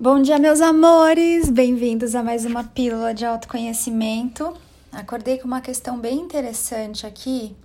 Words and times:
Bom 0.00 0.22
dia, 0.22 0.38
meus 0.38 0.60
amores! 0.60 1.50
Bem-vindos 1.50 2.14
a 2.14 2.22
mais 2.22 2.44
uma 2.44 2.62
pílula 2.62 3.12
de 3.12 3.26
autoconhecimento. 3.26 4.54
Acordei 4.92 5.38
com 5.38 5.48
uma 5.48 5.60
questão 5.60 5.98
bem 5.98 6.20
interessante 6.20 7.04
aqui. 7.04 7.56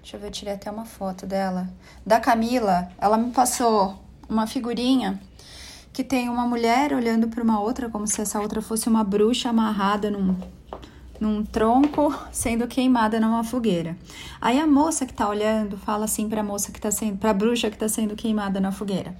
Deixa 0.00 0.16
eu 0.16 0.20
ver, 0.20 0.28
eu 0.28 0.30
tirei 0.30 0.54
até 0.54 0.70
uma 0.70 0.84
foto 0.84 1.26
dela. 1.26 1.68
Da 2.06 2.20
Camila, 2.20 2.88
ela 2.96 3.18
me 3.18 3.32
passou 3.32 3.98
uma 4.28 4.46
figurinha 4.46 5.20
que 5.92 6.04
tem 6.04 6.28
uma 6.28 6.46
mulher 6.46 6.92
olhando 6.92 7.26
para 7.26 7.42
uma 7.42 7.58
outra, 7.58 7.90
como 7.90 8.06
se 8.06 8.20
essa 8.20 8.40
outra 8.40 8.62
fosse 8.62 8.88
uma 8.88 9.02
bruxa 9.02 9.50
amarrada 9.50 10.12
num 10.12 10.36
num 11.20 11.44
tronco 11.44 12.14
sendo 12.32 12.66
queimada 12.66 13.20
numa 13.20 13.44
fogueira. 13.44 13.96
Aí 14.40 14.58
a 14.58 14.66
moça 14.66 15.06
que 15.06 15.12
tá 15.12 15.28
olhando 15.28 15.76
fala 15.78 16.04
assim 16.04 16.28
para 16.28 16.40
a 16.40 16.44
moça 16.44 16.72
que 16.72 16.80
tá 16.80 16.90
sendo, 16.90 17.18
para 17.18 17.30
a 17.30 17.34
bruxa 17.34 17.70
que 17.70 17.78
tá 17.78 17.88
sendo 17.88 18.16
queimada 18.16 18.60
na 18.60 18.72
fogueira: 18.72 19.14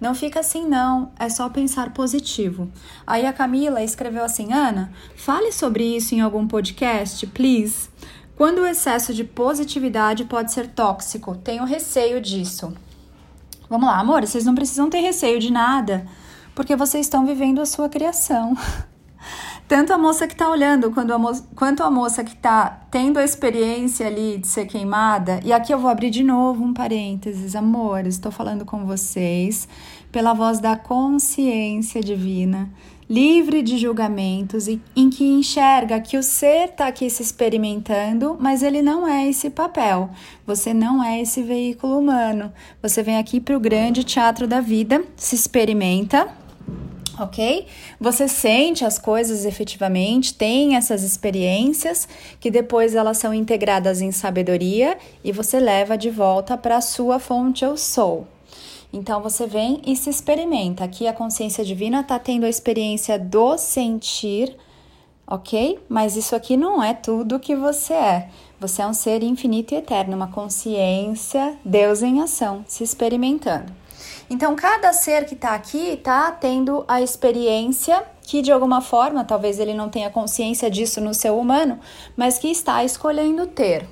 "Não 0.00 0.14
fica 0.14 0.40
assim 0.40 0.66
não, 0.66 1.10
é 1.18 1.28
só 1.28 1.48
pensar 1.48 1.92
positivo". 1.92 2.70
Aí 3.06 3.26
a 3.26 3.32
Camila 3.32 3.82
escreveu 3.82 4.24
assim: 4.24 4.52
"Ana, 4.52 4.92
fale 5.16 5.52
sobre 5.52 5.84
isso 5.84 6.14
em 6.14 6.20
algum 6.20 6.46
podcast, 6.46 7.26
please. 7.28 7.88
Quando 8.36 8.60
o 8.60 8.66
excesso 8.66 9.12
de 9.12 9.24
positividade 9.24 10.24
pode 10.24 10.52
ser 10.52 10.68
tóxico, 10.68 11.36
tenho 11.36 11.64
receio 11.64 12.20
disso". 12.20 12.72
Vamos 13.68 13.86
lá, 13.86 13.98
amor, 13.98 14.26
vocês 14.26 14.44
não 14.44 14.54
precisam 14.54 14.88
ter 14.88 15.00
receio 15.00 15.38
de 15.38 15.52
nada, 15.52 16.06
porque 16.54 16.74
vocês 16.74 17.04
estão 17.04 17.26
vivendo 17.26 17.60
a 17.60 17.66
sua 17.66 17.88
criação. 17.88 18.56
tanto 19.68 19.92
a 19.92 19.98
moça 19.98 20.26
que 20.26 20.32
está 20.32 20.48
olhando 20.48 20.90
quanto 20.90 21.12
a, 21.12 21.18
moça, 21.18 21.46
quanto 21.54 21.82
a 21.82 21.90
moça 21.90 22.24
que 22.24 22.32
está 22.32 22.86
tendo 22.90 23.18
a 23.18 23.24
experiência 23.24 24.06
ali 24.06 24.38
de 24.38 24.48
ser 24.48 24.64
queimada, 24.64 25.40
e 25.44 25.52
aqui 25.52 25.72
eu 25.72 25.78
vou 25.78 25.90
abrir 25.90 26.08
de 26.08 26.24
novo 26.24 26.64
um 26.64 26.72
parênteses, 26.72 27.54
amores, 27.54 28.14
estou 28.14 28.32
falando 28.32 28.64
com 28.64 28.86
vocês 28.86 29.68
pela 30.10 30.32
voz 30.32 30.58
da 30.58 30.74
consciência 30.74 32.00
divina, 32.00 32.70
livre 33.10 33.60
de 33.60 33.76
julgamentos, 33.76 34.68
e, 34.68 34.80
em 34.96 35.10
que 35.10 35.24
enxerga 35.24 36.00
que 36.00 36.16
o 36.16 36.22
ser 36.22 36.70
está 36.70 36.86
aqui 36.86 37.10
se 37.10 37.22
experimentando, 37.22 38.38
mas 38.40 38.62
ele 38.62 38.80
não 38.80 39.06
é 39.06 39.28
esse 39.28 39.50
papel, 39.50 40.08
você 40.46 40.72
não 40.72 41.04
é 41.04 41.20
esse 41.20 41.42
veículo 41.42 41.98
humano, 41.98 42.50
você 42.80 43.02
vem 43.02 43.18
aqui 43.18 43.38
para 43.38 43.56
o 43.56 43.60
grande 43.60 44.02
teatro 44.02 44.46
da 44.46 44.62
vida, 44.62 45.04
se 45.14 45.34
experimenta 45.34 46.26
ok? 47.20 47.66
Você 48.00 48.28
sente 48.28 48.84
as 48.84 48.98
coisas 48.98 49.44
efetivamente, 49.44 50.34
tem 50.34 50.76
essas 50.76 51.02
experiências 51.02 52.08
que 52.40 52.50
depois 52.50 52.94
elas 52.94 53.18
são 53.18 53.32
integradas 53.32 54.00
em 54.00 54.12
sabedoria 54.12 54.96
e 55.22 55.32
você 55.32 55.58
leva 55.58 55.96
de 55.96 56.10
volta 56.10 56.56
para 56.56 56.76
a 56.76 56.80
sua 56.80 57.18
fonte 57.18 57.64
eu 57.64 57.76
sou. 57.76 58.26
Então 58.92 59.22
você 59.22 59.46
vem 59.46 59.82
e 59.86 59.94
se 59.94 60.08
experimenta. 60.08 60.84
Aqui 60.84 61.06
a 61.06 61.12
consciência 61.12 61.64
divina 61.64 62.00
está 62.00 62.18
tendo 62.18 62.46
a 62.46 62.48
experiência 62.48 63.18
do 63.18 63.58
sentir, 63.58 64.56
ok? 65.26 65.78
Mas 65.88 66.16
isso 66.16 66.34
aqui 66.34 66.56
não 66.56 66.82
é 66.82 66.94
tudo 66.94 67.38
que 67.38 67.54
você 67.54 67.92
é. 67.92 68.28
Você 68.58 68.82
é 68.82 68.86
um 68.86 68.94
ser 68.94 69.22
infinito 69.22 69.74
e 69.74 69.76
eterno, 69.76 70.16
uma 70.16 70.32
consciência, 70.32 71.56
Deus 71.64 72.02
em 72.02 72.20
ação, 72.20 72.64
se 72.66 72.82
experimentando. 72.82 73.77
Então, 74.30 74.54
cada 74.54 74.92
ser 74.92 75.24
que 75.24 75.34
está 75.34 75.54
aqui 75.54 75.94
está 75.94 76.30
tendo 76.30 76.84
a 76.86 77.00
experiência 77.00 78.04
que, 78.22 78.42
de 78.42 78.52
alguma 78.52 78.82
forma, 78.82 79.24
talvez 79.24 79.58
ele 79.58 79.72
não 79.72 79.88
tenha 79.88 80.10
consciência 80.10 80.70
disso 80.70 81.00
no 81.00 81.14
seu 81.14 81.38
humano, 81.38 81.80
mas 82.14 82.38
que 82.38 82.48
está 82.48 82.84
escolhendo 82.84 83.46
ter. 83.46 83.88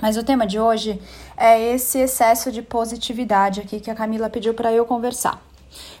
Mas 0.00 0.16
o 0.16 0.22
tema 0.22 0.46
de 0.46 0.60
hoje 0.60 1.00
é 1.36 1.74
esse 1.74 1.98
excesso 1.98 2.52
de 2.52 2.62
positividade 2.62 3.60
aqui 3.60 3.80
que 3.80 3.90
a 3.90 3.94
Camila 3.94 4.30
pediu 4.30 4.54
para 4.54 4.72
eu 4.72 4.86
conversar, 4.86 5.42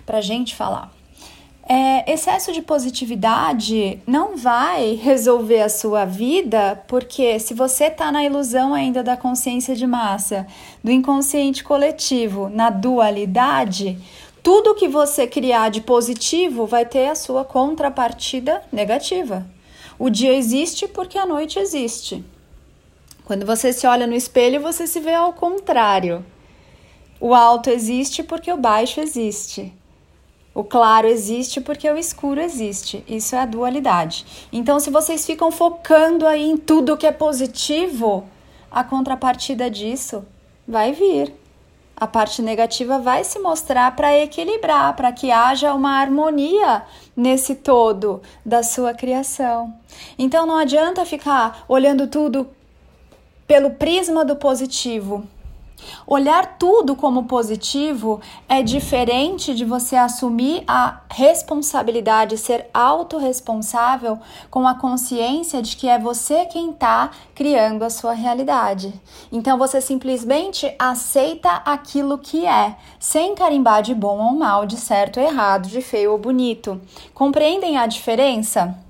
para 0.06 0.20
gente 0.20 0.54
falar. 0.54 0.99
É, 1.72 2.12
excesso 2.12 2.50
de 2.50 2.62
positividade 2.62 4.02
não 4.04 4.36
vai 4.36 4.94
resolver 4.96 5.60
a 5.60 5.68
sua 5.68 6.04
vida, 6.04 6.82
porque 6.88 7.38
se 7.38 7.54
você 7.54 7.84
está 7.84 8.10
na 8.10 8.24
ilusão 8.24 8.74
ainda 8.74 9.04
da 9.04 9.16
consciência 9.16 9.76
de 9.76 9.86
massa, 9.86 10.48
do 10.82 10.90
inconsciente 10.90 11.62
coletivo, 11.62 12.48
na 12.48 12.70
dualidade, 12.70 13.96
tudo 14.42 14.74
que 14.74 14.88
você 14.88 15.28
criar 15.28 15.68
de 15.68 15.80
positivo 15.80 16.66
vai 16.66 16.84
ter 16.84 17.06
a 17.06 17.14
sua 17.14 17.44
contrapartida 17.44 18.64
negativa. 18.72 19.46
O 19.96 20.10
dia 20.10 20.34
existe 20.34 20.88
porque 20.88 21.16
a 21.16 21.24
noite 21.24 21.60
existe. 21.60 22.24
Quando 23.24 23.46
você 23.46 23.72
se 23.72 23.86
olha 23.86 24.08
no 24.08 24.16
espelho, 24.16 24.60
você 24.60 24.88
se 24.88 24.98
vê 24.98 25.14
ao 25.14 25.32
contrário. 25.34 26.26
O 27.20 27.32
alto 27.32 27.70
existe 27.70 28.24
porque 28.24 28.52
o 28.52 28.56
baixo 28.56 29.00
existe. 29.00 29.72
O 30.54 30.64
claro 30.64 31.06
existe 31.06 31.60
porque 31.60 31.88
o 31.88 31.96
escuro 31.96 32.40
existe. 32.40 33.04
Isso 33.06 33.36
é 33.36 33.40
a 33.40 33.46
dualidade. 33.46 34.26
Então, 34.52 34.80
se 34.80 34.90
vocês 34.90 35.24
ficam 35.24 35.52
focando 35.52 36.26
aí 36.26 36.42
em 36.42 36.56
tudo 36.56 36.96
que 36.96 37.06
é 37.06 37.12
positivo, 37.12 38.24
a 38.70 38.82
contrapartida 38.82 39.70
disso 39.70 40.24
vai 40.66 40.92
vir. 40.92 41.32
A 41.96 42.06
parte 42.06 42.40
negativa 42.40 42.98
vai 42.98 43.22
se 43.24 43.38
mostrar 43.38 43.94
para 43.94 44.16
equilibrar, 44.16 44.96
para 44.96 45.12
que 45.12 45.30
haja 45.30 45.74
uma 45.74 46.00
harmonia 46.00 46.82
nesse 47.14 47.54
todo 47.54 48.22
da 48.44 48.62
sua 48.62 48.94
criação. 48.94 49.72
Então 50.18 50.46
não 50.46 50.56
adianta 50.56 51.04
ficar 51.04 51.64
olhando 51.68 52.06
tudo 52.06 52.48
pelo 53.46 53.72
prisma 53.72 54.24
do 54.24 54.34
positivo 54.34 55.28
Olhar 56.06 56.58
tudo 56.58 56.96
como 56.96 57.24
positivo 57.24 58.20
é 58.48 58.62
diferente 58.62 59.54
de 59.54 59.64
você 59.64 59.96
assumir 59.96 60.62
a 60.66 61.00
responsabilidade, 61.10 62.36
ser 62.36 62.68
autorresponsável 62.72 64.18
com 64.50 64.66
a 64.66 64.74
consciência 64.74 65.62
de 65.62 65.76
que 65.76 65.88
é 65.88 65.98
você 65.98 66.46
quem 66.46 66.70
está 66.70 67.10
criando 67.34 67.82
a 67.82 67.90
sua 67.90 68.12
realidade. 68.12 68.92
Então 69.30 69.56
você 69.56 69.80
simplesmente 69.80 70.74
aceita 70.78 71.50
aquilo 71.64 72.18
que 72.18 72.46
é, 72.46 72.76
sem 72.98 73.34
carimbar 73.34 73.82
de 73.82 73.94
bom 73.94 74.18
ou 74.18 74.36
mal, 74.36 74.66
de 74.66 74.76
certo 74.76 75.20
ou 75.20 75.26
errado, 75.26 75.68
de 75.68 75.80
feio 75.80 76.12
ou 76.12 76.18
bonito. 76.18 76.80
Compreendem 77.14 77.76
a 77.76 77.86
diferença? 77.86 78.89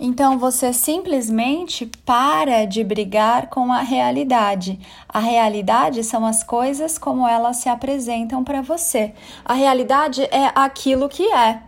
Então 0.00 0.38
você 0.38 0.72
simplesmente 0.72 1.84
para 2.06 2.64
de 2.64 2.84
brigar 2.84 3.48
com 3.48 3.72
a 3.72 3.80
realidade. 3.80 4.78
A 5.08 5.18
realidade 5.18 6.04
são 6.04 6.24
as 6.24 6.44
coisas 6.44 6.96
como 6.96 7.26
elas 7.26 7.56
se 7.56 7.68
apresentam 7.68 8.44
para 8.44 8.62
você. 8.62 9.12
A 9.44 9.54
realidade 9.54 10.22
é 10.30 10.52
aquilo 10.54 11.08
que 11.08 11.24
é. 11.32 11.62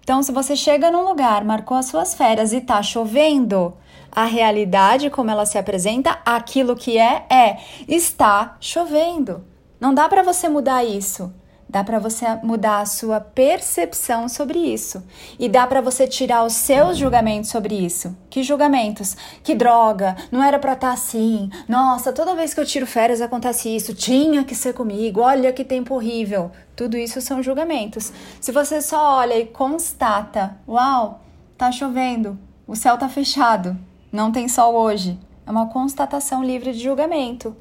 Então, 0.00 0.22
se 0.22 0.32
você 0.32 0.56
chega 0.56 0.90
num 0.90 1.04
lugar, 1.04 1.44
marcou 1.44 1.76
as 1.76 1.86
suas 1.86 2.12
férias 2.12 2.52
e 2.52 2.60
tá 2.60 2.82
chovendo, 2.82 3.74
a 4.10 4.24
realidade 4.24 5.08
como 5.10 5.30
ela 5.30 5.46
se 5.46 5.56
apresenta, 5.56 6.18
aquilo 6.24 6.74
que 6.74 6.98
é 6.98 7.24
é 7.30 7.58
está 7.88 8.56
chovendo. 8.60 9.44
Não 9.80 9.94
dá 9.94 10.08
para 10.08 10.22
você 10.22 10.48
mudar 10.48 10.84
isso. 10.84 11.32
Dá 11.72 11.82
para 11.82 11.98
você 11.98 12.26
mudar 12.42 12.80
a 12.80 12.86
sua 12.86 13.18
percepção 13.18 14.28
sobre 14.28 14.58
isso. 14.58 15.02
E 15.38 15.48
dá 15.48 15.66
para 15.66 15.80
você 15.80 16.06
tirar 16.06 16.44
os 16.44 16.52
seus 16.52 16.98
julgamentos 16.98 17.48
sobre 17.48 17.74
isso. 17.74 18.14
Que 18.28 18.42
julgamentos? 18.42 19.16
Que 19.42 19.54
droga, 19.54 20.14
não 20.30 20.44
era 20.44 20.58
para 20.58 20.74
estar 20.74 20.88
tá 20.88 20.92
assim. 20.92 21.48
Nossa, 21.66 22.12
toda 22.12 22.34
vez 22.34 22.52
que 22.52 22.60
eu 22.60 22.66
tiro 22.66 22.86
férias 22.86 23.22
acontece 23.22 23.74
isso. 23.74 23.94
Tinha 23.94 24.44
que 24.44 24.54
ser 24.54 24.74
comigo. 24.74 25.22
Olha 25.22 25.50
que 25.50 25.64
tempo 25.64 25.94
horrível. 25.94 26.50
Tudo 26.76 26.94
isso 26.94 27.22
são 27.22 27.42
julgamentos. 27.42 28.12
Se 28.38 28.52
você 28.52 28.82
só 28.82 29.20
olha 29.20 29.38
e 29.38 29.46
constata, 29.46 30.54
uau, 30.68 31.22
tá 31.56 31.72
chovendo, 31.72 32.38
o 32.66 32.76
céu 32.76 32.98
tá 32.98 33.08
fechado, 33.08 33.78
não 34.12 34.30
tem 34.30 34.46
sol 34.46 34.74
hoje. 34.74 35.18
É 35.46 35.50
uma 35.50 35.70
constatação 35.70 36.44
livre 36.44 36.74
de 36.74 36.82
julgamento. 36.82 37.56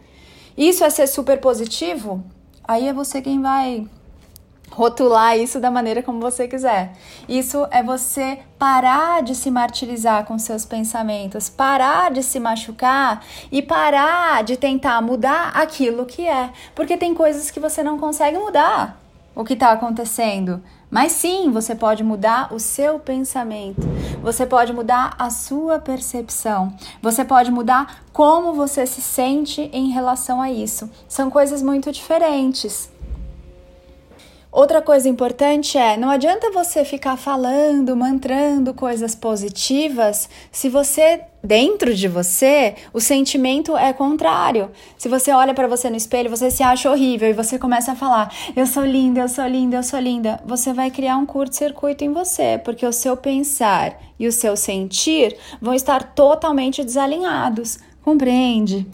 Isso 0.58 0.84
é 0.84 0.90
ser 0.90 1.08
super 1.08 1.40
positivo? 1.40 2.22
Aí 2.62 2.90
é 2.90 2.94
você 2.94 3.22
quem 3.22 3.42
vai 3.42 3.88
rotular 4.72 5.38
isso 5.38 5.60
da 5.60 5.70
maneira 5.70 6.02
como 6.02 6.20
você 6.20 6.48
quiser. 6.48 6.94
Isso 7.28 7.68
é 7.72 7.84
você 7.84 8.40
parar 8.58 9.22
de 9.22 9.36
se 9.36 9.52
martirizar 9.52 10.26
com 10.26 10.40
seus 10.40 10.66
pensamentos, 10.66 11.50
parar 11.50 12.12
de 12.12 12.24
se 12.24 12.40
machucar 12.40 13.24
e 13.52 13.62
parar 13.62 14.44
de 14.44 14.58
tentar 14.58 15.02
mudar 15.02 15.50
aquilo 15.50 16.06
que 16.06 16.28
é, 16.28 16.50
porque 16.74 16.98
tem 16.98 17.14
coisas 17.14 17.52
que 17.52 17.60
você 17.60 17.84
não 17.84 18.00
consegue 18.00 18.38
mudar 18.38 19.00
o 19.36 19.44
que 19.44 19.54
está 19.54 19.72
acontecendo. 19.72 20.62
Mas 20.90 21.14
sim, 21.14 21.50
você 21.52 21.74
pode 21.74 22.04
mudar 22.04 22.54
o 22.54 22.60
seu 22.60 23.00
pensamento, 23.00 23.82
você 24.22 24.46
pode 24.46 24.74
mudar 24.74 25.16
a 25.18 25.30
sua 25.30 25.80
percepção, 25.80 26.74
você 27.02 27.24
pode 27.24 27.50
mudar 27.50 28.04
como 28.12 28.54
você 28.54 28.86
se 28.86 29.02
sente 29.02 29.70
em 29.72 29.92
relação 29.92 30.42
a 30.42 30.52
isso. 30.52 30.90
São 31.08 31.30
coisas 31.30 31.62
muito 31.62 31.94
diferentes. 31.94 32.92
Outra 34.52 34.82
coisa 34.82 35.08
importante 35.08 35.78
é: 35.78 35.96
não 35.96 36.10
adianta 36.10 36.52
você 36.52 36.84
ficar 36.84 37.16
falando, 37.16 37.96
mantrando 37.96 38.74
coisas 38.74 39.16
positivas 39.16 40.30
se 40.52 40.68
você, 40.68 41.22
dentro 41.42 41.96
de 41.96 42.10
você, 42.10 42.76
o 42.92 43.00
sentimento 43.00 43.78
é 43.78 43.94
contrário. 43.94 44.70
Se 44.98 45.08
você 45.08 45.32
olha 45.32 45.54
para 45.54 45.70
você 45.70 45.90
no 45.90 45.96
espelho, 45.96 46.30
você 46.30 46.52
se 46.52 46.62
acha 46.62 46.92
horrível 46.92 47.30
e 47.30 47.34
você 47.34 47.58
começa 47.58 47.94
a 47.94 47.96
falar: 47.96 48.30
eu 48.54 48.68
sou 48.68 48.84
linda, 48.84 49.22
eu 49.22 49.30
sou 49.30 49.48
linda, 49.48 49.78
eu 49.78 49.84
sou 49.84 50.00
linda, 50.00 50.42
você 50.46 50.74
vai 50.74 50.92
criar 50.92 51.16
um 51.16 51.26
curto-circuito 51.26 52.04
em 52.04 52.12
você, 52.12 52.60
porque 52.62 52.86
o 52.86 52.92
seu 52.92 53.16
pensar 53.16 53.98
e 54.20 54.28
o 54.28 54.34
seu 54.34 54.58
sentir 54.58 55.38
vão 55.62 55.74
estar 55.74 56.14
totalmente 56.14 56.84
desalinhados. 56.84 57.80
Compreende? 58.04 58.86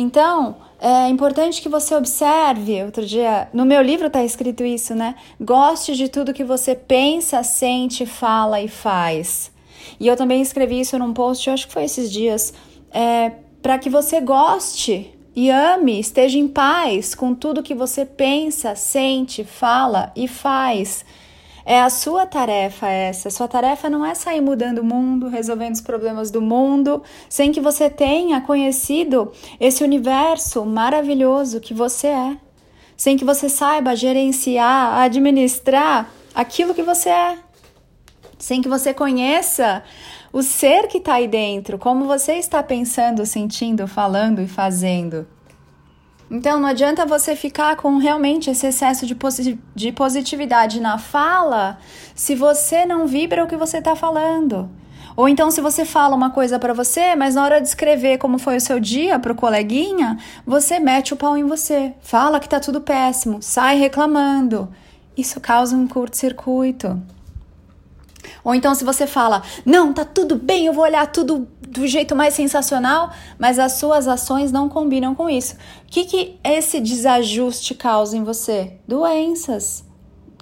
Então, 0.00 0.54
é 0.78 1.08
importante 1.08 1.60
que 1.60 1.68
você 1.68 1.92
observe. 1.92 2.84
Outro 2.84 3.04
dia, 3.04 3.48
no 3.52 3.64
meu 3.64 3.82
livro 3.82 4.06
está 4.06 4.22
escrito 4.22 4.62
isso, 4.62 4.94
né? 4.94 5.16
Goste 5.40 5.96
de 5.96 6.08
tudo 6.08 6.32
que 6.32 6.44
você 6.44 6.72
pensa, 6.72 7.42
sente, 7.42 8.06
fala 8.06 8.60
e 8.60 8.68
faz. 8.68 9.50
E 9.98 10.06
eu 10.06 10.16
também 10.16 10.40
escrevi 10.40 10.78
isso 10.78 10.96
num 11.00 11.12
post, 11.12 11.48
eu 11.48 11.54
acho 11.54 11.66
que 11.66 11.72
foi 11.72 11.82
esses 11.82 12.12
dias, 12.12 12.54
é, 12.92 13.32
para 13.60 13.76
que 13.76 13.90
você 13.90 14.20
goste 14.20 15.12
e 15.34 15.50
ame, 15.50 15.98
esteja 15.98 16.38
em 16.38 16.46
paz 16.46 17.12
com 17.12 17.34
tudo 17.34 17.60
que 17.60 17.74
você 17.74 18.06
pensa, 18.06 18.76
sente, 18.76 19.42
fala 19.42 20.12
e 20.14 20.28
faz. 20.28 21.04
É 21.70 21.82
a 21.82 21.90
sua 21.90 22.24
tarefa 22.24 22.88
essa. 22.88 23.28
Sua 23.28 23.46
tarefa 23.46 23.90
não 23.90 24.02
é 24.02 24.14
sair 24.14 24.40
mudando 24.40 24.78
o 24.78 24.84
mundo, 24.84 25.28
resolvendo 25.28 25.74
os 25.74 25.82
problemas 25.82 26.30
do 26.30 26.40
mundo, 26.40 27.02
sem 27.28 27.52
que 27.52 27.60
você 27.60 27.90
tenha 27.90 28.40
conhecido 28.40 29.30
esse 29.60 29.84
universo 29.84 30.64
maravilhoso 30.64 31.60
que 31.60 31.74
você 31.74 32.06
é. 32.06 32.38
Sem 32.96 33.18
que 33.18 33.24
você 33.24 33.50
saiba 33.50 33.94
gerenciar, 33.94 34.98
administrar 34.98 36.10
aquilo 36.34 36.72
que 36.72 36.82
você 36.82 37.10
é. 37.10 37.38
Sem 38.38 38.62
que 38.62 38.68
você 38.68 38.94
conheça 38.94 39.82
o 40.32 40.42
ser 40.42 40.88
que 40.88 40.96
está 40.96 41.16
aí 41.16 41.28
dentro, 41.28 41.76
como 41.76 42.06
você 42.06 42.36
está 42.36 42.62
pensando, 42.62 43.26
sentindo, 43.26 43.86
falando 43.86 44.40
e 44.40 44.48
fazendo. 44.48 45.26
Então 46.30 46.60
não 46.60 46.68
adianta 46.68 47.06
você 47.06 47.34
ficar 47.34 47.76
com 47.76 47.96
realmente 47.96 48.50
esse 48.50 48.66
excesso 48.66 49.06
de, 49.06 49.14
posi 49.14 49.58
de 49.74 49.92
positividade 49.92 50.80
na 50.80 50.98
fala 50.98 51.78
se 52.14 52.34
você 52.34 52.84
não 52.84 53.06
vibra 53.06 53.44
o 53.44 53.46
que 53.46 53.56
você 53.56 53.78
está 53.78 53.96
falando. 53.96 54.68
Ou 55.16 55.28
então, 55.28 55.50
se 55.50 55.60
você 55.60 55.84
fala 55.84 56.14
uma 56.14 56.30
coisa 56.30 56.60
para 56.60 56.72
você, 56.72 57.16
mas 57.16 57.34
na 57.34 57.42
hora 57.42 57.60
de 57.60 57.66
escrever 57.66 58.18
como 58.18 58.38
foi 58.38 58.56
o 58.56 58.60
seu 58.60 58.78
dia 58.78 59.18
para 59.18 59.32
o 59.32 59.34
coleguinha, 59.34 60.16
você 60.46 60.78
mete 60.78 61.12
o 61.12 61.16
pau 61.16 61.36
em 61.36 61.42
você, 61.42 61.92
fala 62.00 62.38
que 62.38 62.48
tá 62.48 62.60
tudo 62.60 62.80
péssimo, 62.80 63.42
sai 63.42 63.76
reclamando. 63.76 64.68
Isso 65.16 65.40
causa 65.40 65.74
um 65.74 65.88
curto-circuito. 65.88 67.02
Ou 68.44 68.54
então, 68.54 68.74
se 68.74 68.84
você 68.84 69.06
fala, 69.06 69.42
não, 69.64 69.92
tá 69.92 70.04
tudo 70.04 70.36
bem, 70.36 70.66
eu 70.66 70.72
vou 70.72 70.84
olhar 70.84 71.06
tudo 71.06 71.48
do 71.68 71.86
jeito 71.86 72.16
mais 72.16 72.34
sensacional, 72.34 73.10
mas 73.38 73.58
as 73.58 73.72
suas 73.72 74.08
ações 74.08 74.50
não 74.50 74.68
combinam 74.68 75.14
com 75.14 75.28
isso. 75.28 75.54
O 75.54 75.90
que, 75.90 76.04
que 76.04 76.38
esse 76.42 76.80
desajuste 76.80 77.74
causa 77.74 78.16
em 78.16 78.24
você? 78.24 78.78
Doenças. 78.86 79.84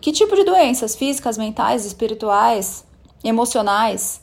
Que 0.01 0.13
tipo 0.13 0.37
de 0.37 0.45
doenças? 0.45 0.95
Físicas, 0.95 1.37
mentais, 1.37 1.85
espirituais, 1.85 2.85
emocionais? 3.25 4.21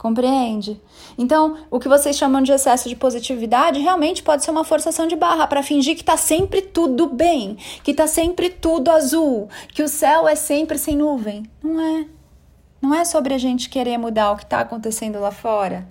Compreende? 0.00 0.80
Então, 1.18 1.58
o 1.70 1.78
que 1.78 1.86
vocês 1.86 2.16
chamam 2.16 2.40
de 2.40 2.50
excesso 2.50 2.88
de 2.88 2.96
positividade 2.96 3.78
realmente 3.78 4.22
pode 4.22 4.42
ser 4.42 4.50
uma 4.50 4.64
forçação 4.64 5.06
de 5.06 5.14
barra 5.14 5.46
para 5.46 5.62
fingir 5.62 5.94
que 5.94 6.02
tá 6.02 6.16
sempre 6.16 6.62
tudo 6.62 7.06
bem, 7.06 7.58
que 7.84 7.92
tá 7.92 8.06
sempre 8.06 8.48
tudo 8.48 8.90
azul, 8.90 9.46
que 9.74 9.82
o 9.82 9.88
céu 9.88 10.26
é 10.26 10.34
sempre 10.34 10.78
sem 10.78 10.96
nuvem. 10.96 11.42
Não 11.62 11.78
é. 11.78 12.06
Não 12.80 12.94
é 12.94 13.04
sobre 13.04 13.34
a 13.34 13.38
gente 13.38 13.68
querer 13.68 13.98
mudar 13.98 14.32
o 14.32 14.36
que 14.36 14.44
está 14.44 14.60
acontecendo 14.60 15.20
lá 15.20 15.30
fora. 15.30 15.86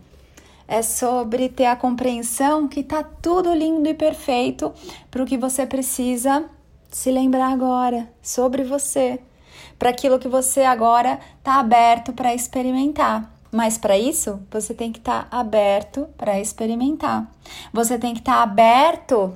É 0.67 0.81
sobre 0.81 1.49
ter 1.49 1.65
a 1.65 1.75
compreensão 1.75 2.67
que 2.67 2.79
está 2.79 3.03
tudo 3.03 3.53
lindo 3.53 3.87
e 3.87 3.93
perfeito 3.93 4.73
para 5.09 5.23
o 5.23 5.25
que 5.25 5.37
você 5.37 5.65
precisa 5.65 6.45
se 6.89 7.11
lembrar 7.11 7.51
agora 7.51 8.11
sobre 8.21 8.63
você, 8.63 9.19
para 9.77 9.89
aquilo 9.89 10.19
que 10.19 10.27
você 10.27 10.61
agora 10.61 11.19
está 11.37 11.59
aberto 11.59 12.13
para 12.13 12.33
experimentar. 12.33 13.31
Mas 13.51 13.77
para 13.77 13.97
isso, 13.97 14.39
você 14.51 14.73
tem 14.73 14.91
que 14.91 14.99
estar 14.99 15.27
tá 15.27 15.37
aberto 15.37 16.07
para 16.17 16.39
experimentar. 16.39 17.29
Você 17.73 17.97
tem 17.97 18.13
que 18.13 18.19
estar 18.19 18.35
tá 18.35 18.43
aberto 18.43 19.33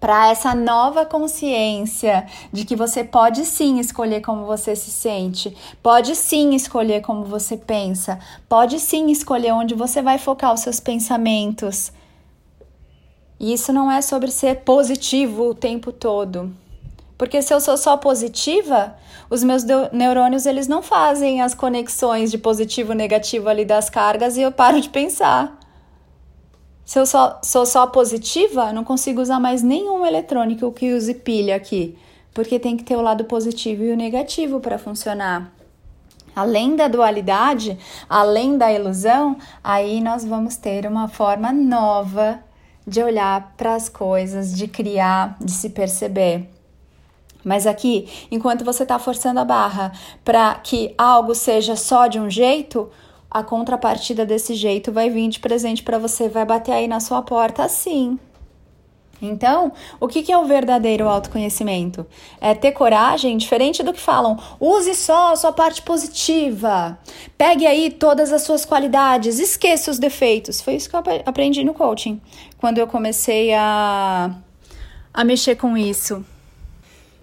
para 0.00 0.30
essa 0.30 0.54
nova 0.54 1.04
consciência 1.04 2.26
de 2.52 2.64
que 2.64 2.76
você 2.76 3.02
pode 3.02 3.44
sim 3.44 3.78
escolher 3.78 4.20
como 4.20 4.44
você 4.44 4.76
se 4.76 4.90
sente, 4.90 5.56
pode 5.82 6.14
sim 6.14 6.54
escolher 6.54 7.00
como 7.00 7.24
você 7.24 7.56
pensa, 7.56 8.18
pode 8.48 8.78
sim 8.78 9.10
escolher 9.10 9.52
onde 9.52 9.74
você 9.74 10.02
vai 10.02 10.18
focar 10.18 10.52
os 10.52 10.60
seus 10.60 10.80
pensamentos. 10.80 11.92
E 13.38 13.52
isso 13.52 13.72
não 13.72 13.90
é 13.90 14.00
sobre 14.00 14.30
ser 14.30 14.56
positivo 14.56 15.50
o 15.50 15.54
tempo 15.54 15.92
todo. 15.92 16.52
Porque 17.18 17.40
se 17.40 17.52
eu 17.52 17.60
sou 17.60 17.76
só 17.76 17.96
positiva, 17.96 18.94
os 19.30 19.42
meus 19.42 19.64
neurônios 19.92 20.44
eles 20.44 20.68
não 20.68 20.82
fazem 20.82 21.40
as 21.40 21.54
conexões 21.54 22.30
de 22.30 22.38
positivo 22.38 22.92
e 22.92 22.96
negativo 22.96 23.48
ali 23.48 23.64
das 23.64 23.88
cargas 23.88 24.36
e 24.36 24.42
eu 24.42 24.52
paro 24.52 24.80
de 24.80 24.88
pensar. 24.90 25.55
Se 26.86 27.00
eu 27.00 27.04
só, 27.04 27.40
sou 27.42 27.66
só 27.66 27.84
positiva, 27.88 28.72
não 28.72 28.84
consigo 28.84 29.20
usar 29.20 29.40
mais 29.40 29.60
nenhum 29.60 30.06
eletrônico 30.06 30.70
que 30.70 30.94
use 30.94 31.14
pilha 31.14 31.56
aqui, 31.56 31.98
porque 32.32 32.60
tem 32.60 32.76
que 32.76 32.84
ter 32.84 32.94
o 32.94 33.02
lado 33.02 33.24
positivo 33.24 33.82
e 33.82 33.90
o 33.90 33.96
negativo 33.96 34.60
para 34.60 34.78
funcionar. 34.78 35.52
Além 36.34 36.76
da 36.76 36.86
dualidade, 36.86 37.76
além 38.08 38.56
da 38.56 38.72
ilusão, 38.72 39.36
aí 39.64 40.00
nós 40.00 40.24
vamos 40.24 40.54
ter 40.54 40.86
uma 40.86 41.08
forma 41.08 41.52
nova 41.52 42.38
de 42.86 43.02
olhar 43.02 43.54
para 43.56 43.74
as 43.74 43.88
coisas, 43.88 44.56
de 44.56 44.68
criar, 44.68 45.36
de 45.40 45.50
se 45.50 45.70
perceber. 45.70 46.48
Mas 47.42 47.66
aqui, 47.66 48.08
enquanto 48.30 48.64
você 48.64 48.84
está 48.84 48.96
forçando 48.96 49.40
a 49.40 49.44
barra 49.44 49.90
para 50.24 50.54
que 50.54 50.94
algo 50.96 51.34
seja 51.34 51.74
só 51.74 52.06
de 52.06 52.20
um 52.20 52.30
jeito, 52.30 52.88
a 53.36 53.42
contrapartida 53.42 54.24
desse 54.24 54.54
jeito 54.54 54.90
vai 54.90 55.10
vir 55.10 55.28
de 55.28 55.40
presente 55.40 55.82
para 55.82 55.98
você, 55.98 56.26
vai 56.26 56.46
bater 56.46 56.72
aí 56.72 56.88
na 56.88 57.00
sua 57.00 57.20
porta 57.20 57.64
assim. 57.64 58.18
Então, 59.20 59.72
o 60.00 60.08
que, 60.08 60.32
é 60.32 60.38
o 60.38 60.46
verdadeiro 60.46 61.06
autoconhecimento? 61.06 62.06
É 62.40 62.54
ter 62.54 62.72
coragem, 62.72 63.36
diferente 63.36 63.82
do 63.82 63.92
que 63.92 64.00
falam, 64.00 64.38
use 64.58 64.94
só 64.94 65.32
a 65.32 65.36
sua 65.36 65.52
parte 65.52 65.82
positiva, 65.82 66.98
pegue 67.36 67.66
aí 67.66 67.90
todas 67.90 68.32
as 68.32 68.40
suas 68.40 68.64
qualidades, 68.64 69.38
esqueça 69.38 69.90
os 69.90 69.98
defeitos. 69.98 70.62
Foi 70.62 70.74
isso 70.74 70.88
que 70.88 70.96
eu 70.96 71.02
aprendi 71.26 71.62
no 71.62 71.74
coaching, 71.74 72.18
quando 72.56 72.78
eu 72.78 72.86
comecei 72.86 73.52
a, 73.52 74.34
a 75.12 75.24
mexer 75.24 75.56
com 75.56 75.76
isso. 75.76 76.24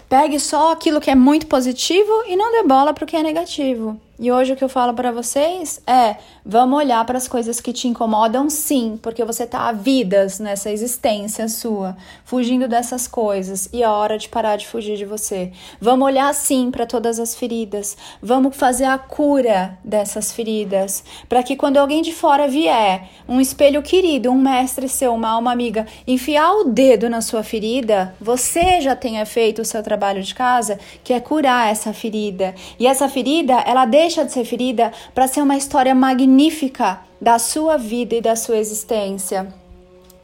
Pegue 0.07 0.39
só 0.39 0.73
aquilo 0.73 1.01
que 1.01 1.09
é 1.09 1.15
muito 1.15 1.47
positivo 1.47 2.23
e 2.27 2.35
não 2.35 2.51
dê 2.51 2.67
bola 2.67 2.93
para 2.93 3.03
o 3.03 3.07
que 3.07 3.15
é 3.15 3.23
negativo. 3.23 3.99
E 4.23 4.31
hoje 4.31 4.53
o 4.53 4.55
que 4.55 4.63
eu 4.63 4.69
falo 4.69 4.93
para 4.93 5.11
vocês 5.11 5.81
é: 5.85 6.15
vamos 6.45 6.79
olhar 6.79 7.03
para 7.03 7.17
as 7.17 7.27
coisas 7.27 7.59
que 7.59 7.73
te 7.73 7.89
incomodam, 7.89 8.49
sim, 8.49 8.97
porque 9.03 9.21
você 9.25 9.45
tá 9.45 9.67
há 9.67 9.73
vidas 9.73 10.39
nessa 10.39 10.71
existência 10.71 11.49
sua, 11.49 11.97
fugindo 12.23 12.65
dessas 12.65 13.05
coisas 13.05 13.67
e 13.73 13.83
é 13.83 13.89
hora 13.89 14.17
de 14.17 14.29
parar 14.29 14.55
de 14.55 14.65
fugir 14.65 14.95
de 14.95 15.03
você. 15.03 15.51
Vamos 15.77 16.05
olhar 16.05 16.33
sim 16.33 16.71
para 16.71 16.85
todas 16.85 17.19
as 17.19 17.35
feridas, 17.35 17.97
vamos 18.21 18.55
fazer 18.55 18.85
a 18.85 18.97
cura 18.97 19.77
dessas 19.83 20.31
feridas, 20.31 21.03
para 21.27 21.43
que 21.43 21.57
quando 21.57 21.75
alguém 21.75 22.01
de 22.01 22.13
fora 22.13 22.47
vier, 22.47 23.09
um 23.27 23.41
espelho 23.41 23.81
querido, 23.81 24.31
um 24.31 24.39
mestre 24.39 24.87
seu, 24.87 25.13
uma 25.13 25.31
alma 25.31 25.51
amiga, 25.51 25.85
enfiar 26.07 26.49
o 26.49 26.69
dedo 26.69 27.09
na 27.09 27.19
sua 27.19 27.43
ferida, 27.43 28.15
você 28.21 28.79
já 28.79 28.95
tenha 28.95 29.25
feito 29.25 29.61
o 29.61 29.65
seu 29.65 29.83
trabalho 29.83 30.23
de 30.23 30.33
casa, 30.33 30.79
que 31.03 31.11
é 31.11 31.19
curar 31.19 31.69
essa 31.69 31.91
ferida. 31.91 32.55
E 32.79 32.87
essa 32.87 33.09
ferida, 33.09 33.55
ela 33.67 33.83
deixa 33.83 34.12
deixa 34.13 34.25
de 34.25 34.31
ser 34.31 34.45
ferida 34.45 34.93
para 35.13 35.27
ser 35.27 35.41
uma 35.41 35.57
história 35.57 35.95
magnífica 35.95 36.99
da 37.19 37.39
sua 37.39 37.77
vida 37.77 38.15
e 38.15 38.21
da 38.21 38.35
sua 38.35 38.57
existência. 38.57 39.51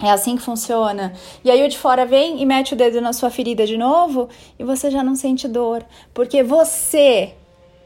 É 0.01 0.12
assim 0.12 0.38
que 0.38 0.43
funciona. 0.43 1.13
E 1.43 1.50
aí 1.50 1.65
o 1.65 1.67
de 1.67 1.77
fora 1.77 2.05
vem 2.05 2.41
e 2.41 2.46
mete 2.46 2.74
o 2.74 2.77
dedo 2.77 3.01
na 3.01 3.13
sua 3.13 3.31
ferida 3.31 3.65
de 3.65 3.77
novo 3.77 4.29
e 4.60 4.63
você 4.63 4.91
já 4.91 5.03
não 5.03 5.15
sente 5.15 5.48
dor, 5.48 5.84
porque 6.13 6.43
você 6.43 7.34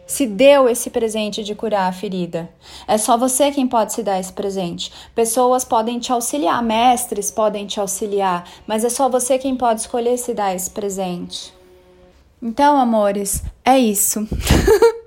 se 0.06 0.28
deu 0.28 0.68
esse 0.68 0.90
presente 0.90 1.42
de 1.42 1.56
curar 1.56 1.88
a 1.88 1.94
ferida. 1.94 2.50
É 2.86 2.98
só 2.98 3.18
você 3.18 3.50
quem 3.50 3.66
pode 3.66 3.94
se 3.94 4.04
dar 4.04 4.20
esse 4.20 4.34
presente. 4.34 4.92
Pessoas 5.16 5.64
podem 5.64 6.00
te 6.00 6.12
auxiliar, 6.12 6.62
mestres 6.62 7.32
podem 7.32 7.66
te 7.66 7.80
auxiliar, 7.80 8.44
mas 8.68 8.84
é 8.84 8.90
só 8.90 9.08
você 9.08 9.40
quem 9.40 9.56
pode 9.56 9.80
escolher 9.80 10.18
se 10.18 10.34
dar 10.34 10.54
esse 10.54 10.70
presente. 10.70 11.54
Então, 12.42 12.78
amores, 12.78 13.42
é 13.64 13.80
isso. 13.80 14.28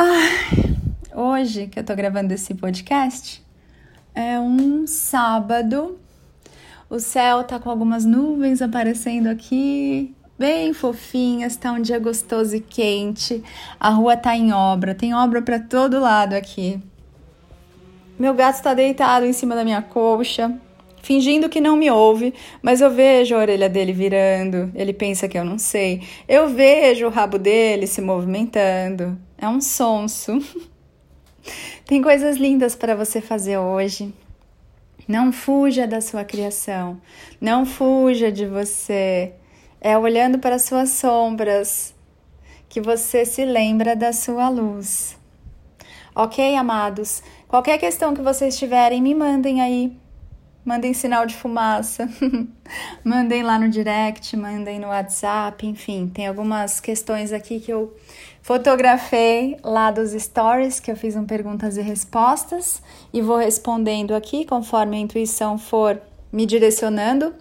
Ai, 0.00 0.76
hoje 1.12 1.66
que 1.66 1.80
eu 1.80 1.82
tô 1.82 1.92
gravando 1.96 2.32
esse 2.32 2.54
podcast 2.54 3.44
é 4.14 4.38
um 4.38 4.86
sábado. 4.86 5.98
O 6.88 7.00
céu 7.00 7.42
tá 7.42 7.58
com 7.58 7.68
algumas 7.68 8.04
nuvens 8.04 8.62
aparecendo 8.62 9.26
aqui. 9.26 10.14
bem 10.38 10.72
fofinhas, 10.72 11.56
tá 11.56 11.72
um 11.72 11.82
dia 11.82 11.98
gostoso 11.98 12.54
e 12.54 12.60
quente. 12.60 13.42
A 13.80 13.90
rua 13.90 14.16
tá 14.16 14.36
em 14.36 14.52
obra, 14.52 14.94
tem 14.94 15.12
obra 15.12 15.42
para 15.42 15.58
todo 15.58 15.98
lado 15.98 16.34
aqui. 16.34 16.80
Meu 18.16 18.34
gato 18.34 18.54
está 18.54 18.74
deitado 18.74 19.26
em 19.26 19.32
cima 19.32 19.56
da 19.56 19.64
minha 19.64 19.82
colcha, 19.82 20.56
fingindo 21.02 21.48
que 21.48 21.60
não 21.60 21.76
me 21.76 21.90
ouve, 21.90 22.34
mas 22.62 22.80
eu 22.80 22.90
vejo 22.90 23.34
a 23.34 23.38
orelha 23.38 23.68
dele 23.68 23.92
virando. 23.92 24.70
Ele 24.74 24.92
pensa 24.92 25.28
que 25.28 25.38
eu 25.38 25.44
não 25.44 25.58
sei. 25.58 26.02
Eu 26.28 26.48
vejo 26.48 27.06
o 27.06 27.10
rabo 27.10 27.38
dele 27.38 27.86
se 27.86 28.00
movimentando. 28.00 29.18
É 29.36 29.48
um 29.48 29.60
sonso. 29.60 30.38
Tem 31.86 32.02
coisas 32.02 32.36
lindas 32.36 32.74
para 32.74 32.94
você 32.94 33.20
fazer 33.20 33.58
hoje. 33.58 34.12
Não 35.06 35.32
fuja 35.32 35.86
da 35.86 36.00
sua 36.00 36.24
criação. 36.24 37.00
Não 37.40 37.64
fuja 37.64 38.30
de 38.30 38.46
você. 38.46 39.32
É 39.80 39.96
olhando 39.96 40.38
para 40.38 40.58
suas 40.58 40.90
sombras 40.90 41.94
que 42.68 42.80
você 42.80 43.24
se 43.24 43.44
lembra 43.44 43.96
da 43.96 44.12
sua 44.12 44.48
luz. 44.48 45.16
Ok, 46.14 46.54
amados? 46.56 47.22
Qualquer 47.46 47.78
questão 47.78 48.12
que 48.12 48.20
vocês 48.20 48.58
tiverem, 48.58 49.00
me 49.00 49.14
mandem 49.14 49.62
aí. 49.62 49.96
Mandem 50.68 50.92
sinal 50.92 51.24
de 51.24 51.34
fumaça, 51.34 52.06
mandem 53.02 53.42
lá 53.42 53.58
no 53.58 53.70
direct, 53.70 54.36
mandem 54.36 54.78
no 54.78 54.88
WhatsApp, 54.88 55.66
enfim, 55.66 56.10
tem 56.12 56.26
algumas 56.26 56.78
questões 56.78 57.32
aqui 57.32 57.58
que 57.58 57.72
eu 57.72 57.96
fotografei 58.42 59.56
lá 59.64 59.90
dos 59.90 60.10
stories, 60.10 60.78
que 60.78 60.90
eu 60.90 60.94
fiz 60.94 61.16
um 61.16 61.24
perguntas 61.24 61.78
e 61.78 61.80
respostas, 61.80 62.82
e 63.14 63.22
vou 63.22 63.38
respondendo 63.38 64.14
aqui 64.14 64.44
conforme 64.44 64.98
a 64.98 65.00
intuição 65.00 65.56
for 65.56 66.02
me 66.30 66.44
direcionando. 66.44 67.34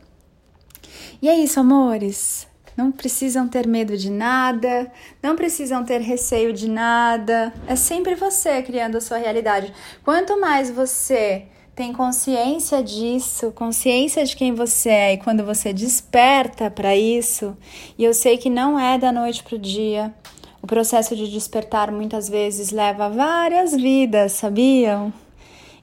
E 1.22 1.28
é 1.28 1.38
isso, 1.38 1.60
amores. 1.60 2.48
Não 2.78 2.94
precisam 2.94 3.46
ter 3.50 3.68
medo 3.68 3.98
de 3.98 4.10
nada, 4.10 4.90
não 5.22 5.36
precisam 5.36 5.84
ter 5.84 6.00
receio 6.00 6.54
de 6.54 6.70
nada. 6.70 7.54
É 7.68 7.76
sempre 7.76 8.16
você 8.16 8.62
criando 8.62 8.96
a 8.96 9.02
sua 9.02 9.18
realidade. 9.18 9.74
Quanto 10.02 10.40
mais 10.40 10.72
você 10.72 11.48
tem 11.78 11.94
consciência 11.94 12.82
disso, 12.82 13.52
consciência 13.52 14.26
de 14.26 14.36
quem 14.36 14.52
você 14.52 14.90
é, 14.90 15.14
e 15.14 15.18
quando 15.20 15.46
você 15.46 15.72
desperta 15.72 16.72
para 16.72 16.96
isso, 16.96 17.56
e 17.96 18.04
eu 18.04 18.16
sei 18.16 18.36
que 18.36 18.50
não 18.50 18.80
é 18.80 18.98
da 18.98 19.12
noite 19.12 19.44
para 19.44 19.56
o 19.56 19.60
dia, 19.60 20.12
o 20.60 20.66
processo 20.66 21.16
de 21.16 21.30
despertar 21.30 21.92
muitas 21.92 22.28
vezes 22.28 22.72
leva 22.72 23.10
várias 23.10 23.76
vidas, 23.76 24.32
sabiam? 24.32 25.14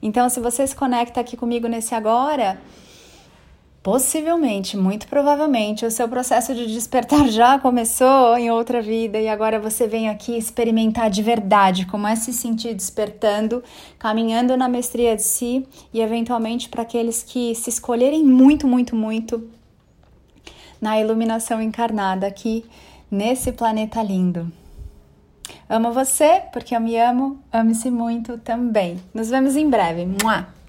Então, 0.01 0.27
se 0.27 0.41
você 0.41 0.67
se 0.67 0.75
conecta 0.75 1.21
aqui 1.21 1.37
comigo 1.37 1.65
nesse 1.69 1.95
agora, 1.95 2.59
Possivelmente, 3.85 4.75
muito 4.75 5.07
provavelmente, 5.07 5.85
o 5.85 5.91
seu 5.91 6.09
processo 6.09 6.55
de 6.55 6.65
despertar 6.65 7.27
já 7.29 7.59
começou 7.59 8.35
em 8.35 8.49
outra 8.49 8.81
vida 8.81 9.19
e 9.19 9.27
agora 9.27 9.59
você 9.59 9.85
vem 9.85 10.09
aqui 10.09 10.35
experimentar 10.35 11.07
de 11.07 11.21
verdade 11.21 11.85
como 11.85 12.07
é 12.07 12.15
se 12.15 12.33
sentir 12.33 12.73
despertando, 12.73 13.63
caminhando 13.99 14.57
na 14.57 14.67
mestria 14.67 15.15
de 15.15 15.21
si 15.21 15.67
e, 15.93 16.01
eventualmente, 16.01 16.67
para 16.67 16.81
aqueles 16.81 17.21
que 17.21 17.53
se 17.53 17.69
escolherem 17.69 18.23
muito, 18.23 18.65
muito, 18.67 18.95
muito 18.95 19.47
na 20.81 20.99
iluminação 20.99 21.61
encarnada 21.61 22.25
aqui 22.25 22.65
nesse 23.11 23.51
planeta 23.51 24.01
lindo. 24.01 24.51
Amo 25.69 25.91
você 25.91 26.41
porque 26.51 26.75
eu 26.75 26.81
me 26.81 26.97
amo, 26.97 27.39
ame-se 27.53 27.91
muito 27.91 28.39
também. 28.39 28.99
Nos 29.13 29.29
vemos 29.29 29.55
em 29.55 29.69
breve. 29.69 30.07
Mua! 30.07 30.64